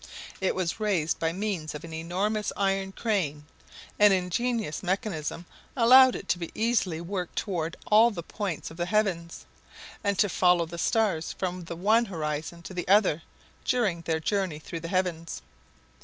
It 0.41 0.55
was 0.55 0.79
raised 0.79 1.19
by 1.19 1.31
means 1.31 1.75
of 1.75 1.83
an 1.83 1.93
enormous 1.93 2.51
iron 2.57 2.91
crane; 2.91 3.45
an 3.99 4.11
ingenious 4.11 4.81
mechanism 4.81 5.45
allowed 5.75 6.15
it 6.15 6.27
to 6.29 6.39
be 6.39 6.49
easily 6.55 6.99
worked 6.99 7.35
toward 7.35 7.77
all 7.85 8.09
the 8.09 8.23
points 8.23 8.71
of 8.71 8.77
the 8.77 8.87
heavens, 8.87 9.45
and 10.03 10.17
to 10.17 10.27
follow 10.27 10.65
the 10.65 10.79
stars 10.79 11.33
from 11.33 11.65
the 11.65 11.75
one 11.75 12.05
horizon 12.05 12.63
to 12.63 12.73
the 12.73 12.87
other 12.87 13.21
during 13.63 14.01
their 14.01 14.19
journey 14.19 14.57
through 14.57 14.79
the 14.79 14.87
heavens. 14.87 15.43